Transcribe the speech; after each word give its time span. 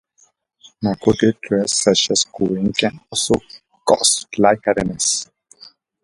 Narcotic 0.81 1.39
drugs, 1.41 1.75
such 1.77 2.09
as 2.09 2.23
codeine 2.23 2.73
can 2.73 3.01
also 3.11 3.35
cause 3.87 4.25
lightheadedness. 4.35 5.29